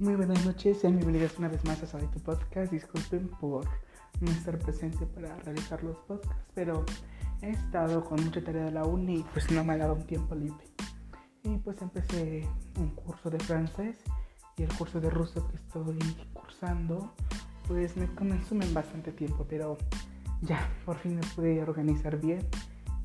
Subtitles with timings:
[0.00, 2.70] Muy buenas noches, sean bienvenidos una vez más a Sabe tu Podcast.
[2.70, 3.64] Disculpen por
[4.20, 6.84] no estar presente para realizar los podcasts, pero
[7.42, 10.06] he estado con mucha tarea de la uni y pues no me ha dado un
[10.06, 10.64] tiempo libre.
[11.42, 12.46] Y pues empecé
[12.76, 13.96] un curso de francés
[14.56, 15.98] y el curso de ruso que estoy
[16.32, 17.12] cursando,
[17.66, 19.78] pues me consumen bastante tiempo, pero
[20.42, 22.46] ya, por fin me pude organizar bien.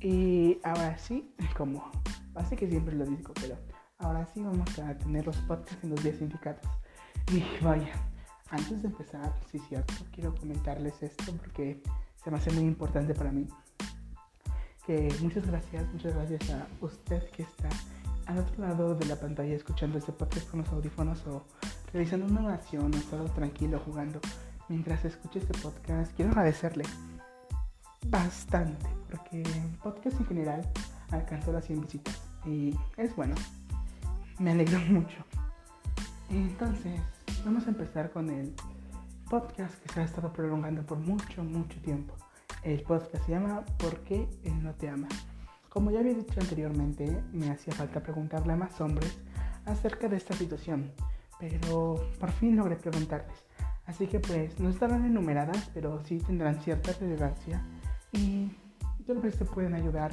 [0.00, 1.88] Y ahora sí, como
[2.34, 3.56] así que siempre lo digo, pero
[3.98, 6.66] ahora sí vamos a tener los podcasts en los días indicados.
[7.32, 7.92] Y vaya,
[8.50, 11.80] antes de empezar, sí es cierto, quiero comentarles esto porque
[12.16, 13.46] se me hace muy importante para mí.
[14.84, 17.68] Que muchas gracias, muchas gracias a usted que está
[18.26, 21.46] al otro lado de la pantalla escuchando este podcast con los audífonos o
[21.92, 24.20] realizando una oración o solo tranquilo jugando.
[24.68, 26.84] Mientras escuche este podcast, quiero agradecerle
[28.08, 30.68] bastante porque el podcast en general
[31.12, 33.36] alcanzó las 100 visitas y es bueno.
[34.40, 35.24] Me alegro mucho.
[36.30, 37.00] Entonces,
[37.44, 38.54] vamos a empezar con el
[39.28, 42.14] podcast que se ha estado prolongando por mucho, mucho tiempo.
[42.62, 45.08] El podcast se llama ¿Por qué él no te ama?
[45.68, 49.18] Como ya había dicho anteriormente, me hacía falta preguntarle a más hombres
[49.64, 50.92] acerca de esta situación,
[51.38, 53.46] pero por fin logré preguntarles.
[53.86, 57.64] Así que pues no estarán enumeradas, pero sí tendrán cierta relevancia
[58.12, 58.50] y
[59.06, 60.12] tal vez te pueden ayudar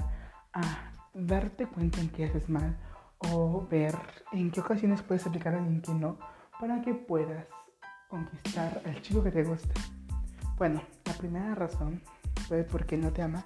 [0.53, 2.77] a darte cuenta en qué haces mal
[3.19, 3.95] o ver
[4.31, 6.17] en qué ocasiones puedes aplicar a alguien que no
[6.59, 7.45] para que puedas
[8.07, 9.73] conquistar al chico que te gusta.
[10.57, 12.01] Bueno, la primera razón
[12.47, 13.45] fue porque no te ama.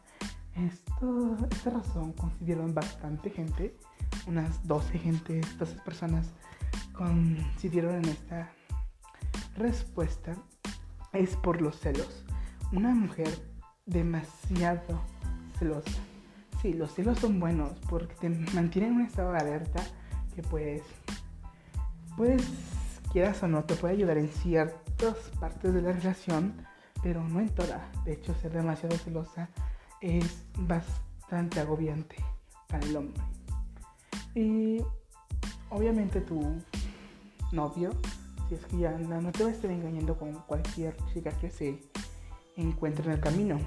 [0.56, 3.76] Esta razón coincidieron bastante gente,
[4.28, 6.30] unas 12 gente, 12 personas
[6.94, 8.52] coincidieron en esta
[9.56, 10.36] respuesta.
[11.14, 12.26] Es por los celos.
[12.72, 13.30] Una mujer
[13.86, 15.02] demasiado
[15.60, 16.00] celosa
[16.62, 19.84] Sí, los celos son buenos porque te mantienen en un estado de alerta
[20.36, 20.84] que pues,
[22.16, 22.44] pues,
[23.12, 26.66] quieras o no, te puede ayudar en ciertas partes de la relación,
[27.04, 27.92] pero no en toda.
[28.06, 29.50] De hecho, ser demasiado celosa
[30.00, 32.16] es bastante agobiante
[32.68, 33.22] para el hombre.
[34.34, 34.82] Y
[35.70, 36.62] obviamente tu
[37.52, 37.92] novio,
[38.48, 41.50] si es que ya anda, no te va a estar engañando con cualquier chica que
[41.50, 41.80] se
[42.56, 43.58] encuentre en el camino.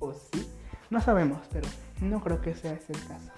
[0.00, 0.48] O sí,
[0.90, 1.68] no sabemos, pero
[2.00, 3.32] no creo que sea ese el caso.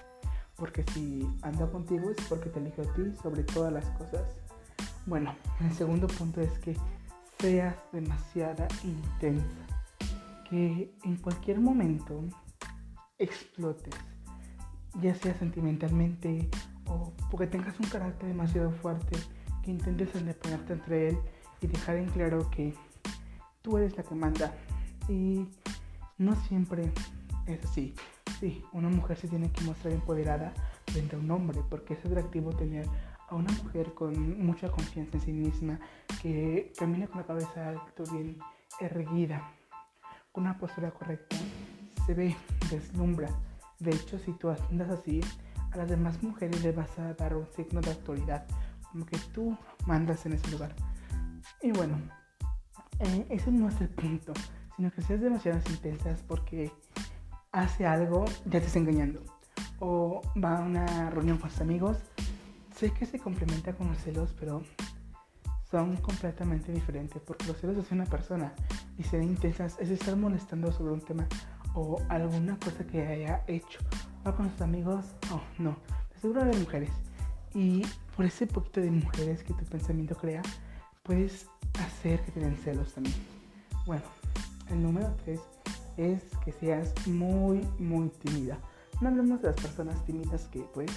[0.55, 4.23] Porque si anda contigo es porque te eligió a ti sobre todas las cosas.
[5.05, 6.75] Bueno, el segundo punto es que
[7.39, 9.65] seas demasiada intensa.
[10.49, 12.23] Que en cualquier momento
[13.17, 13.93] explotes.
[15.01, 16.49] Ya sea sentimentalmente
[16.85, 19.17] o porque tengas un carácter demasiado fuerte.
[19.63, 21.17] Que intentes ponerte entre él
[21.61, 22.73] y dejar en claro que
[23.61, 24.53] tú eres la que manda.
[25.07, 25.47] Y
[26.17, 26.91] no siempre
[27.47, 27.95] es así.
[28.39, 30.53] Sí, una mujer se tiene que mostrar empoderada
[30.87, 32.87] frente a un hombre, porque es atractivo tener
[33.31, 35.79] a una mujer con mucha confianza en sí misma,
[36.21, 38.37] que camina con la cabeza alto, bien
[38.79, 39.51] erguida,
[40.31, 41.37] con una postura correcta,
[42.05, 42.35] se ve,
[42.69, 43.29] deslumbra.
[43.79, 45.21] De hecho, si tú andas así,
[45.71, 48.45] a las demás mujeres le vas a dar un signo de autoridad,
[48.91, 50.75] como que tú mandas en ese lugar.
[51.61, 51.97] Y bueno,
[52.99, 54.33] eh, eso no es el punto,
[54.75, 56.71] sino que seas demasiado intensas porque
[57.53, 59.21] hace algo, ya te está engañando.
[59.79, 61.97] O va a una reunión con sus amigos.
[62.81, 64.63] Sé que se complementa con los celos, pero
[65.69, 67.21] son completamente diferentes.
[67.21, 68.55] Porque los celos es una persona
[68.97, 71.27] y ser intensas es estar molestando sobre un tema
[71.75, 73.81] o alguna cosa que haya hecho.
[74.25, 75.77] Va con sus amigos, oh no,
[76.19, 76.89] seguro de mujeres.
[77.53, 77.83] Y
[78.15, 80.41] por ese poquito de mujeres que tu pensamiento crea,
[81.03, 81.45] puedes
[81.85, 83.15] hacer que te den celos también.
[83.85, 84.05] Bueno,
[84.71, 85.39] el número 3
[85.97, 88.57] es que seas muy, muy tímida.
[89.01, 90.89] No hablemos de las personas tímidas que pues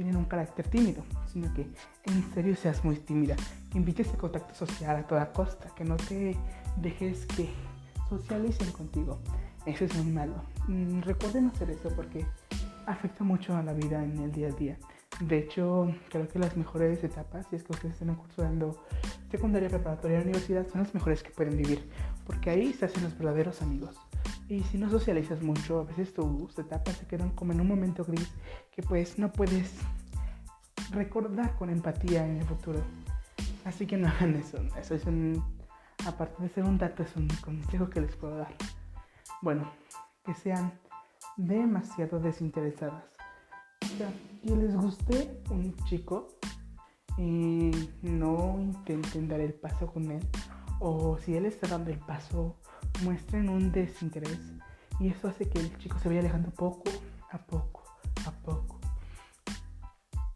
[0.00, 1.68] tienen un carácter tímido, sino que
[2.04, 3.36] en serio seas muy tímida,
[3.70, 6.38] que invites contacto social a toda costa, que no te
[6.76, 7.50] dejes que
[8.08, 9.18] socialicen contigo.
[9.66, 10.42] Eso es muy malo.
[10.68, 12.24] Mm, recuerden hacer eso porque
[12.86, 14.78] afecta mucho a la vida en el día a día.
[15.20, 18.82] De hecho, creo que las mejores etapas, si es que ustedes están cursando
[19.30, 21.86] secundaria, preparatoria, universidad, son las mejores que pueden vivir,
[22.26, 23.96] porque ahí se hacen los verdaderos amigos.
[24.50, 28.04] Y si no socializas mucho, a veces tus etapas se quedan como en un momento
[28.04, 28.32] gris
[28.72, 29.72] que pues no puedes
[30.90, 32.82] recordar con empatía en el futuro.
[33.64, 34.58] Así que no hagan eso.
[34.76, 35.40] Eso es un,
[36.04, 38.52] aparte de ser un dato, es un consejo que les puedo dar.
[39.40, 39.70] Bueno,
[40.24, 40.72] que sean
[41.36, 43.04] demasiado desinteresadas.
[43.84, 44.12] O sea,
[44.42, 46.26] que les guste un chico
[47.16, 47.70] y
[48.02, 50.26] no intenten dar el paso con él.
[50.80, 52.56] O si él está dando el paso
[53.02, 54.40] muestren un desinterés
[54.98, 56.90] y eso hace que el chico se vaya alejando poco
[57.30, 57.84] a poco,
[58.26, 58.80] a poco.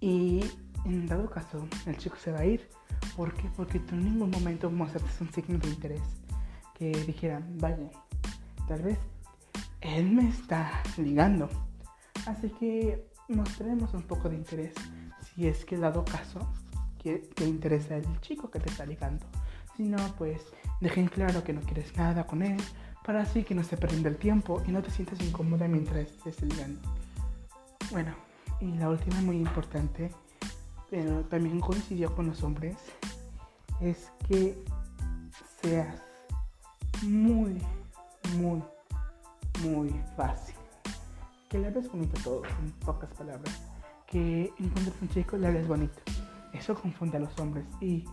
[0.01, 0.45] Y
[0.85, 2.69] en dado caso, el chico se va a ir
[3.17, 3.49] ¿Por qué?
[3.57, 6.03] Porque tú en ningún momento mostraste un signo de interés
[6.75, 7.89] que dijeran, vaya,
[8.67, 8.99] tal vez
[9.81, 11.49] él me está ligando.
[12.27, 14.75] Así que mostremos un poco de interés
[15.23, 16.41] si es que dado caso
[16.99, 19.27] que te interesa el chico que te está ligando.
[19.77, 20.41] Si no, pues
[20.81, 22.61] dejen claro que no quieres nada con él
[23.05, 26.41] para así que no se perdiendo el tiempo y no te sientas incómoda mientras estés
[26.41, 26.81] ligando.
[27.91, 28.15] Bueno,
[28.61, 30.11] y la última muy importante,
[30.91, 32.77] pero también coincidió con los hombres,
[33.81, 34.57] es que
[35.61, 36.01] seas
[37.03, 37.61] muy,
[38.39, 38.63] muy,
[39.63, 40.55] muy fácil.
[41.51, 43.63] Que le hables bonito a todos, en pocas palabras.
[44.07, 46.01] Que encuentres un chico, le hables bonito.
[46.55, 47.67] Eso confunde a los hombres.
[47.83, 48.05] Y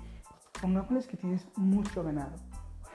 [0.62, 2.36] pongámosles que tienes mucho ganado.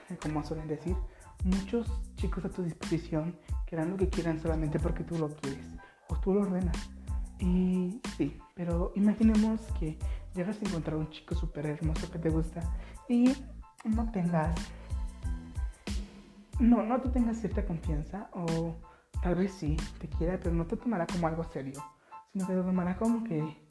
[0.21, 0.95] Como suelen decir,
[1.43, 5.67] muchos chicos a tu disposición que harán lo que quieran solamente porque tú lo quieres
[6.09, 6.89] o tú lo ordenas.
[7.39, 9.97] Y sí, pero imaginemos que
[10.33, 12.61] llegas a encontrar un chico súper hermoso que te gusta
[13.07, 13.35] y
[13.85, 14.55] no tengas,
[16.59, 18.75] no, no te tengas cierta confianza o
[19.21, 21.83] tal vez sí, te quiera, pero no te tomará como algo serio,
[22.31, 23.65] sino que te tomará como que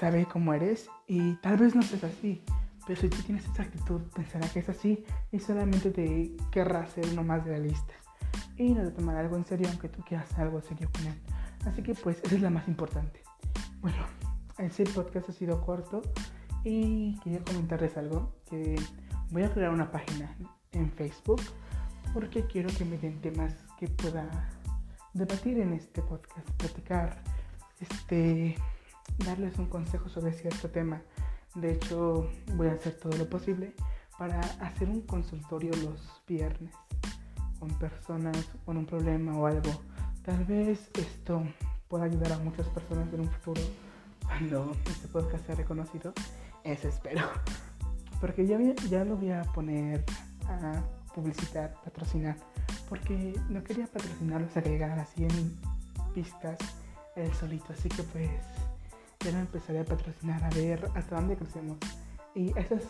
[0.00, 2.42] sabe cómo eres y tal vez no seas así,
[2.88, 7.06] pero si tú tienes esa actitud, pensará que es así y solamente te querrá ser
[7.12, 7.76] uno más de.
[8.56, 11.14] Y no te tomará algo en serio aunque tú quieras algo serio con él.
[11.66, 13.22] Así que pues esa es la más importante.
[13.82, 13.98] Bueno,
[14.56, 16.00] ese podcast ha sido corto
[16.64, 18.76] y quería comentarles algo, que
[19.32, 20.34] voy a crear una página
[20.72, 21.42] en Facebook
[22.14, 24.48] porque quiero que me den temas que pueda
[25.12, 27.22] debatir en este podcast, platicar,
[27.80, 28.56] este,
[29.26, 31.02] darles un consejo sobre cierto tema
[31.60, 33.74] de hecho, voy a hacer todo lo posible
[34.18, 36.72] para hacer un consultorio los viernes
[37.58, 39.70] con personas con un problema o algo.
[40.24, 41.42] Tal vez esto
[41.88, 43.62] pueda ayudar a muchas personas en un futuro
[44.24, 46.12] cuando este podcast sea reconocido.
[46.64, 47.22] Eso espero.
[48.20, 48.58] Porque ya,
[48.90, 50.04] ya lo voy a poner
[50.48, 50.82] a
[51.14, 52.36] publicitar, patrocinar.
[52.88, 55.58] Porque no quería patrocinarlos a que así en
[56.14, 56.58] pistas
[57.16, 57.72] el solito.
[57.72, 58.30] Así que pues
[59.24, 61.78] ya lo empezaré a patrocinar a ver hasta dónde crecemos.
[62.34, 62.82] Y esas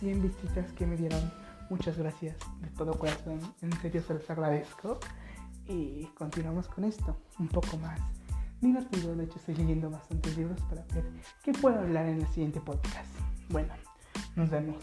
[0.00, 1.32] 100 visitas que me dieron,
[1.70, 3.40] muchas gracias de todo corazón.
[3.62, 4.98] En serio se los agradezco.
[5.68, 8.00] Y continuamos con esto, un poco más
[8.60, 9.14] divertido.
[9.16, 11.04] De hecho, estoy leyendo bastantes libros para ver
[11.42, 13.10] qué puedo hablar en el siguiente podcast.
[13.48, 13.72] Bueno,
[14.36, 14.76] nos vemos.